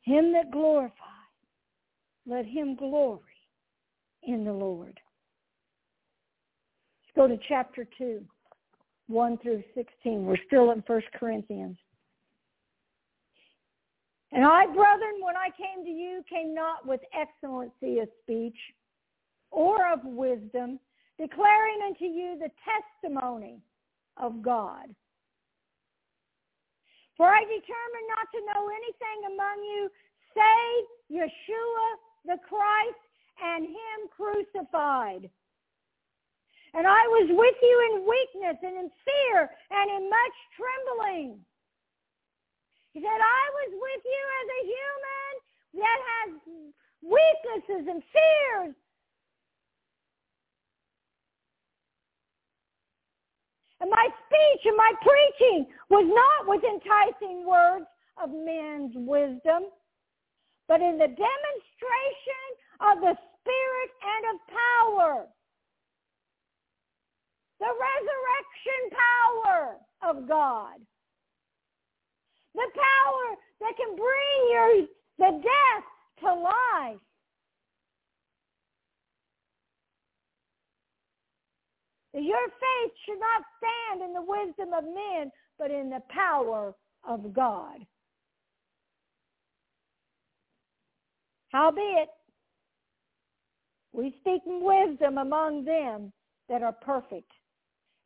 [0.01, 0.93] Him that glorifies,
[2.27, 3.21] let him glory
[4.23, 4.99] in the Lord.
[7.15, 8.21] Let's go to chapter 2,
[9.07, 10.25] 1 through 16.
[10.25, 11.77] We're still in 1 Corinthians.
[14.33, 18.57] And I, brethren, when I came to you, came not with excellency of speech
[19.53, 20.79] or of wisdom,
[21.21, 23.61] declaring unto you the testimony
[24.17, 24.89] of God.
[27.15, 29.89] For I determined not to know anything among you
[30.33, 31.87] save Yeshua
[32.25, 33.03] the Christ
[33.37, 35.29] and him crucified.
[36.73, 41.37] And I was with you in weakness and in fear and in much trembling.
[42.93, 45.31] He said, I was with you as a human
[45.85, 46.29] that has
[47.05, 48.73] weaknesses and fears
[53.83, 57.83] And my speech and my preaching was not with enticing words
[58.15, 59.67] of men's wisdom,
[60.69, 62.47] but in the demonstration
[62.79, 65.27] of the Spirit and of power.
[67.59, 70.79] The resurrection power of God.
[72.55, 74.87] The power that can bring your,
[75.19, 75.85] the death
[76.21, 77.03] to life.
[82.13, 86.75] Your faith should not stand in the wisdom of men, but in the power
[87.07, 87.79] of God.
[91.49, 92.09] Howbeit,
[93.93, 96.11] we speak wisdom among them
[96.49, 97.31] that are perfect,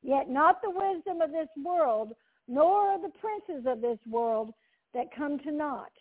[0.04, 2.14] yet not the wisdom of this world,
[2.48, 4.54] nor of the princes of this world
[4.94, 5.92] that come to naught.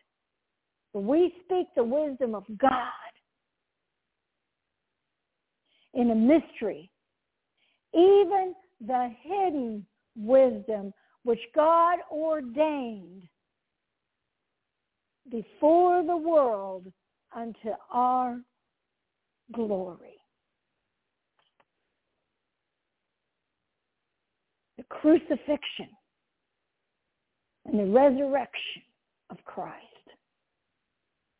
[0.92, 2.90] But we speak the wisdom of God
[5.94, 6.90] in a mystery
[7.96, 8.54] even
[8.86, 9.86] the hidden
[10.16, 10.92] wisdom
[11.24, 13.22] which God ordained
[15.30, 16.86] before the world
[17.34, 18.38] unto our
[19.52, 20.14] glory.
[24.76, 25.88] The crucifixion
[27.64, 28.82] and the resurrection
[29.30, 29.82] of Christ.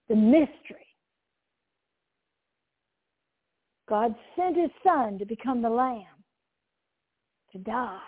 [0.09, 0.87] The mystery.
[3.89, 6.16] God sent his son to become the lamb
[7.57, 7.99] to die.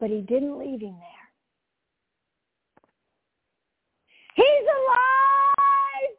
[0.00, 1.28] But he didn't leave him there.
[4.34, 6.16] He's alive!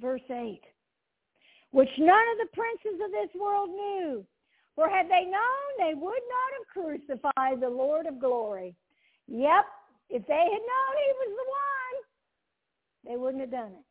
[0.00, 0.60] Verse 8.
[1.72, 4.24] Which none of the princes of this world knew.
[4.74, 8.76] For had they known, they would not have crucified the Lord of glory.
[9.26, 9.64] Yep,
[10.08, 13.87] if they had known he was the one, they wouldn't have done it.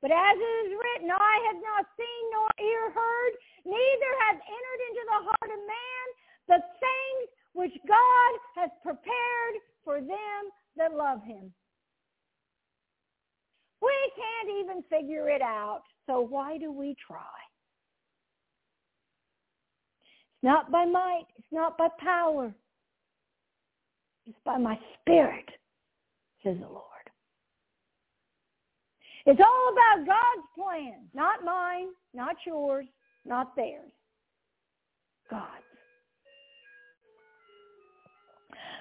[0.00, 3.32] But as it is written, eye have not seen nor ear heard,
[3.64, 6.06] neither have entered into the heart of man
[6.48, 10.40] the things which God has prepared for them
[10.76, 11.52] that love him.
[13.82, 17.38] We can't even figure it out, so why do we try?
[20.34, 22.54] It's not by might, it's not by power.
[24.26, 25.48] It's by my spirit,
[26.44, 26.89] says the Lord.
[29.26, 32.86] It's all about God's plan, not mine, not yours,
[33.24, 33.92] not theirs.
[35.30, 35.46] God's.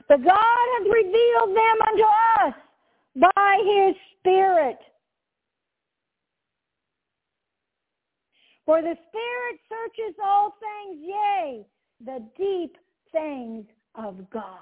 [0.07, 2.53] But God has revealed them unto us
[3.15, 4.79] by his Spirit.
[8.65, 11.65] For the Spirit searches all things, yea,
[12.05, 12.77] the deep
[13.11, 13.65] things
[13.95, 14.59] of God.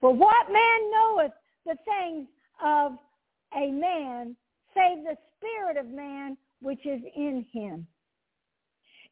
[0.00, 1.32] For what man knoweth
[1.66, 2.28] the things
[2.64, 2.92] of
[3.56, 4.36] a man,
[4.74, 7.86] save the spirit of man which is in him?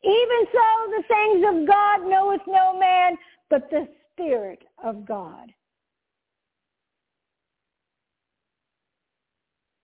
[0.03, 3.16] Even so the things of God knoweth no man,
[3.49, 5.53] but the Spirit of God.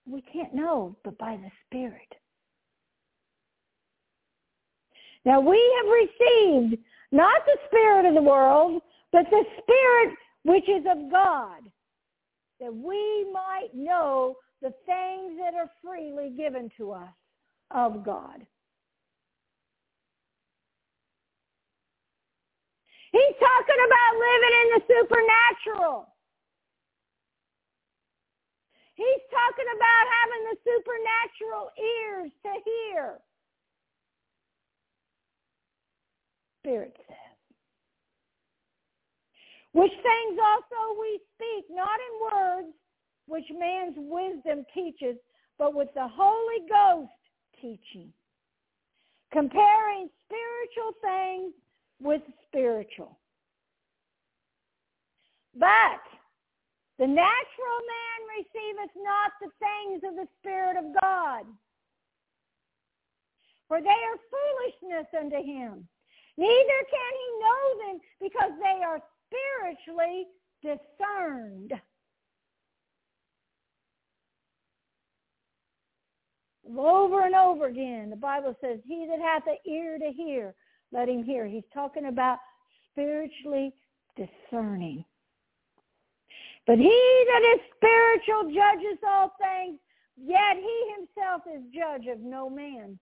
[0.06, 2.14] We can't know but by the Spirit.
[5.24, 8.82] Now we have received not the Spirit of the world,
[9.12, 11.62] but the Spirit which is of God,
[12.62, 17.10] that we might know the things that are freely given to us
[17.72, 18.46] of God.
[23.10, 26.06] He's talking about living in the supernatural.
[28.94, 33.18] He's talking about having the supernatural ears to hear.
[36.60, 37.16] Spirit says.
[39.72, 42.74] Which things also we speak, not in words,
[43.26, 45.16] which man's wisdom teaches,
[45.58, 47.10] but with the Holy Ghost
[47.60, 48.12] teaching,
[49.32, 51.52] comparing spiritual things
[52.00, 53.18] with spiritual.
[55.58, 56.02] But
[56.98, 61.44] the natural man receiveth not the things of the Spirit of God,
[63.68, 65.88] for they are foolishness unto him.
[66.36, 69.00] Neither can he know them because they are
[69.32, 70.26] spiritually
[70.62, 71.72] discerned.
[76.76, 80.54] Over and over again, the Bible says, he that hath an ear to hear,
[80.92, 81.46] let him hear.
[81.46, 82.38] He's talking about
[82.90, 83.74] spiritually
[84.16, 85.04] discerning.
[86.66, 89.78] But he that is spiritual judges all things,
[90.16, 92.98] yet he himself is judge of no man.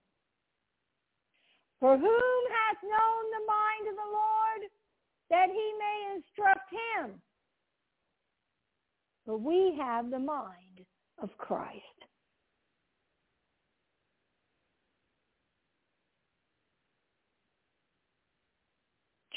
[1.79, 4.71] For whom hath known the mind of the Lord,
[5.31, 7.21] that he may instruct him?
[9.27, 10.85] But we have the mind
[11.23, 11.85] of Christ.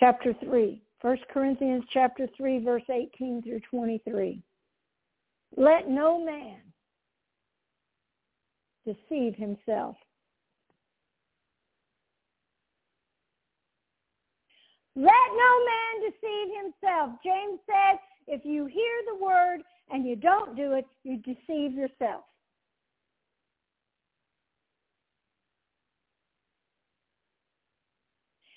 [0.03, 0.81] chapter 3.
[0.99, 4.41] 1 Corinthians chapter 3, verse 18 through 23.
[5.55, 6.59] Let no man
[8.85, 9.95] deceive himself.
[14.95, 17.11] Let no man deceive himself.
[17.23, 22.23] James said, if you hear the word and you don't do it, you deceive yourself.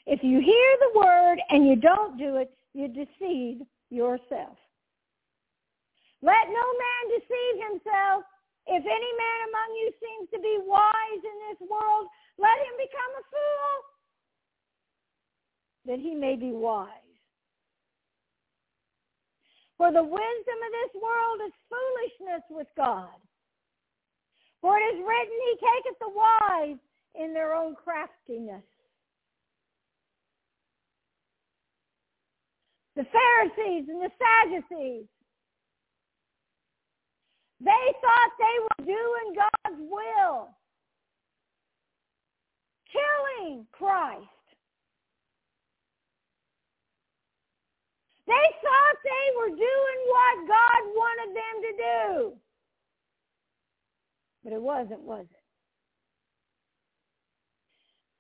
[0.07, 4.57] If you hear the word and you don't do it, you deceive yourself.
[6.23, 8.23] Let no man deceive himself.
[8.67, 12.07] If any man among you seems to be wise in this world,
[12.39, 13.75] let him become a fool,
[15.87, 16.89] that he may be wise.
[19.77, 23.13] For the wisdom of this world is foolishness with God.
[24.61, 26.79] For it is written, He taketh the wise
[27.15, 28.65] in their own craftiness.
[32.97, 35.07] the Pharisees and the Sadducees.
[37.61, 40.49] They thought they were doing God's will,
[42.91, 44.36] killing Christ.
[48.27, 52.33] They thought they were doing what God wanted them to do.
[54.43, 55.43] But it wasn't, was it?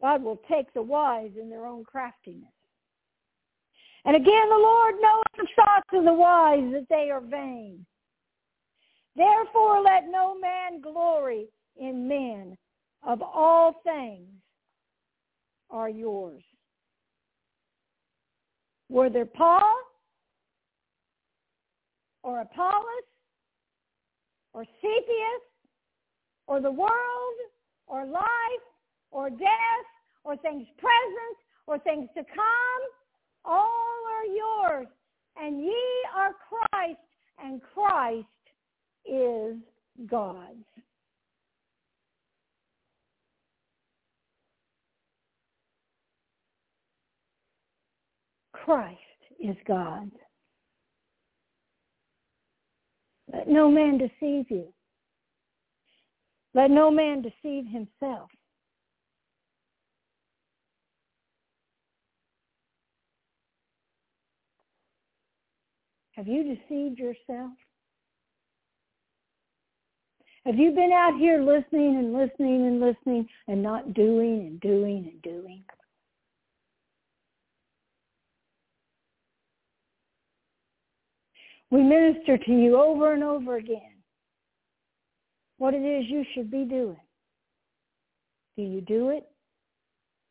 [0.01, 2.53] God will take the wise in their own craftiness.
[4.05, 7.85] And again, the Lord knows the thoughts of the wise, that they are vain.
[9.17, 11.47] Therefore, let no man glory
[11.77, 12.57] in men.
[13.03, 14.29] Of all things
[15.71, 16.43] are yours.
[18.89, 19.77] Were there Paul
[22.27, 23.07] or Apollos
[24.53, 25.43] or Cephas
[26.49, 27.39] or the world
[27.87, 28.67] or life
[29.13, 29.87] or death
[30.25, 31.37] or things present
[31.69, 32.83] or things to come
[33.45, 34.89] all are yours,
[35.37, 35.83] and ye
[36.17, 36.99] are Christ,
[37.39, 38.27] and Christ
[39.05, 39.57] is
[40.11, 40.65] God's.
[48.53, 48.99] Christ
[49.39, 50.11] is God's.
[53.37, 54.73] Let no man deceive you.
[56.55, 58.31] Let no man deceive himself.
[66.13, 67.51] Have you deceived yourself?
[70.47, 75.11] Have you been out here listening and listening and listening and not doing and doing
[75.13, 75.63] and doing?
[81.71, 83.97] We minister to you over and over again
[85.59, 87.01] what it is you should be doing.
[88.57, 89.27] Do you do it?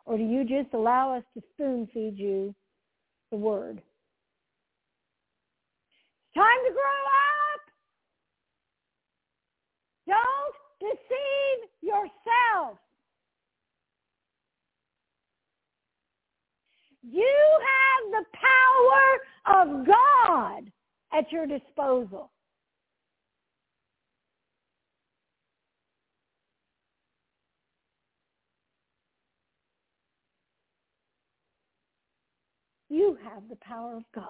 [0.06, 2.54] Or do you just allow us to spoon feed you
[3.32, 3.82] the word?
[6.28, 6.82] It's time to grow
[7.24, 7.62] up.
[10.08, 12.78] Don't deceive yourself.
[17.02, 18.26] You have the
[19.46, 20.72] power of God
[21.18, 22.32] at your disposal.
[32.90, 34.26] You have the power of God.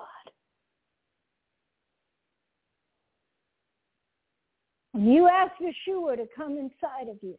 [4.91, 7.37] When you ask Yeshua to come inside of you,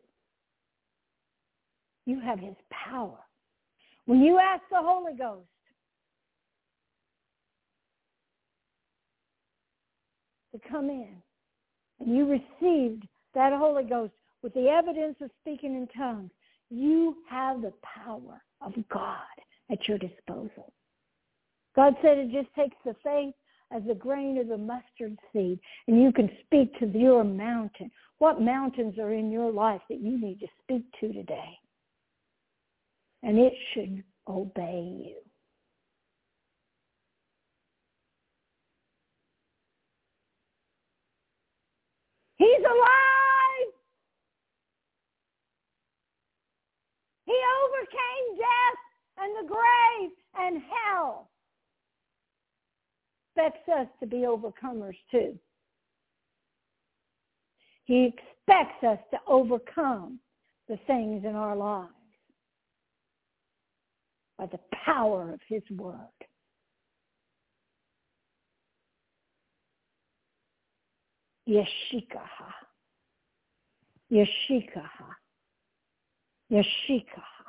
[2.05, 3.19] you have his power.
[4.05, 5.49] When you ask the Holy Ghost
[10.57, 11.15] to come in,
[12.01, 16.31] and you received that Holy Ghost with the evidence of speaking in tongues,
[16.71, 19.19] you have the power of God
[19.71, 20.73] at your disposal.
[21.75, 23.35] God said it just takes the faith
[23.73, 27.91] as a grain of the mustard seed, and you can speak to your mountain.
[28.19, 31.59] What mountains are in your life that you need to speak to today?
[33.23, 35.17] And it should obey you.
[42.37, 43.73] He's alive.
[47.25, 48.81] He overcame death
[49.19, 51.29] and the grave and hell
[53.37, 55.39] expects us to be overcomers too.
[57.85, 60.19] He expects us to overcome
[60.69, 61.93] the things in our lives
[64.39, 65.97] by the power of his word.
[71.49, 72.53] Yeshikaha.
[74.11, 75.09] Yeshikaha.
[76.51, 77.45] Yeshikaha.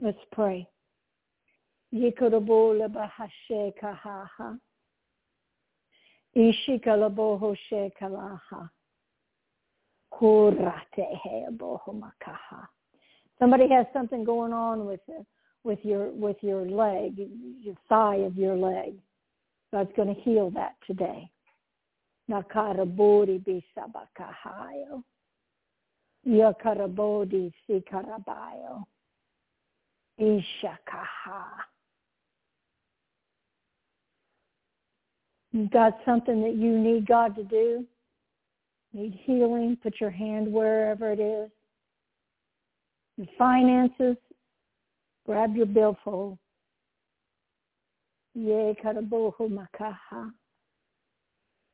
[0.00, 0.68] Let's pray.
[1.94, 4.58] Yikarabola bahashe kahaha.
[6.36, 8.70] Ishikalaboho shekalaha.
[13.38, 15.00] Somebody has something going on with
[15.64, 17.18] with your with your leg,
[17.60, 18.94] your thigh of your leg.
[19.72, 21.30] God's going to heal that today.
[22.30, 25.02] Nakarabodi bisabakahayo.
[26.26, 28.84] Yakarabodi sikarabayo.
[30.20, 31.44] Ishakaha.
[35.52, 37.86] You've got something that you need God to do,
[38.92, 41.50] need healing, put your hand wherever it is.
[43.16, 44.16] Your finances,
[45.24, 46.38] grab your billfold.
[48.34, 50.30] Ye karabohu makaha.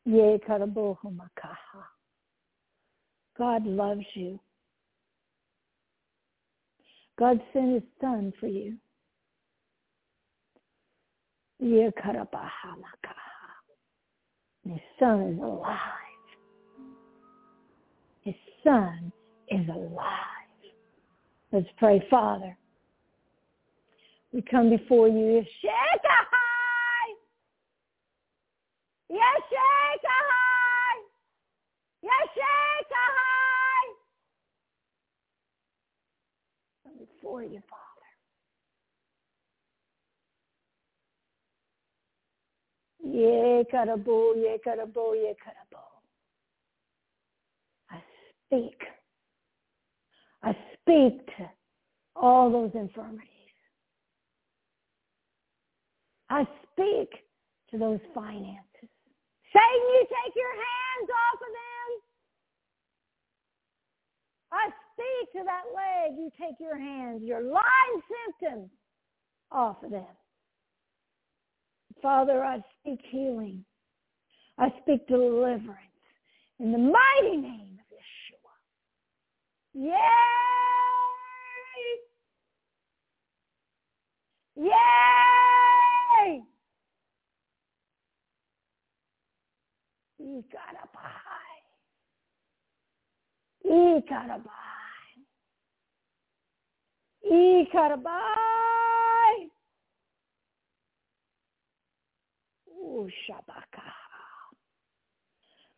[0.07, 1.85] Ye karabohu makaha.
[3.39, 4.39] God loves you.
[7.19, 8.77] God sent his son for you.
[11.59, 13.25] Ye karabaha makaha.
[14.69, 15.79] His son is alive.
[18.23, 19.13] His son
[19.49, 20.01] is alive.
[21.53, 22.57] Let's pray, Father.
[24.33, 25.45] We come before you.
[29.11, 30.99] Yeshekahai!
[32.05, 33.87] Yeshekahai!
[36.85, 37.83] Come before you, Father.
[43.17, 45.83] Ye karabo, ye karabo, ye karabo.
[47.91, 48.03] I
[48.47, 48.81] speak.
[50.43, 51.51] I speak to
[52.17, 53.29] all those infirmities.
[56.31, 57.11] I speak
[57.71, 58.74] to those finances.
[59.55, 61.91] Satan, you take your hands off of them.
[64.51, 66.19] I speak to that leg.
[66.19, 68.71] You take your hands, your lying symptoms
[69.53, 70.05] off of them.
[72.03, 73.65] Father, I speak healing.
[74.59, 75.79] I speak deliverance
[76.61, 78.55] in the mighty name of Yeshua.
[79.75, 80.01] Yay!
[84.57, 86.43] Yay!
[90.25, 91.61] Ikarabai.
[93.65, 94.51] Ikarabai.
[97.31, 98.45] Ikarabai.
[103.29, 103.91] Shabaka.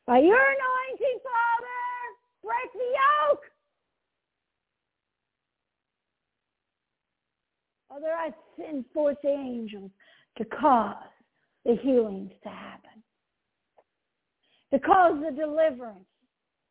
[0.07, 1.83] By your anointing, Father,
[2.45, 2.91] break the
[3.33, 3.45] yoke.
[7.89, 9.91] Father, I send forth the angels
[10.39, 10.97] to cause
[11.65, 12.86] the healings to happen,
[14.73, 16.07] to cause the deliverance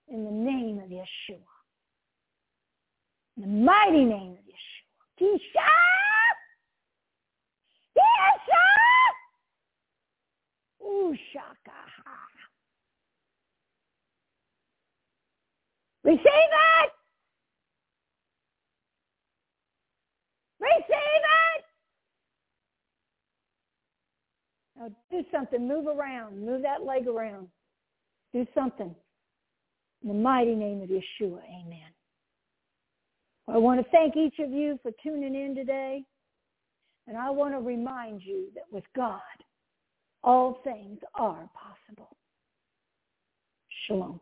[0.07, 1.39] in the name of Yeshua.
[3.37, 4.85] In the mighty name of Yeshua.
[5.19, 5.71] Tisha!
[7.97, 8.65] Tisha!
[10.83, 12.15] Ushakaha.
[16.03, 16.91] Receive it!
[20.59, 21.65] Receive it!
[24.77, 25.67] Now do something.
[25.67, 26.45] Move around.
[26.45, 27.47] Move that leg around.
[28.35, 28.93] Do something.
[30.03, 31.87] In the mighty name of Yeshua, amen.
[33.47, 36.03] I want to thank each of you for tuning in today.
[37.07, 39.21] And I want to remind you that with God,
[40.21, 42.09] all things are possible.
[43.87, 44.19] Shalom.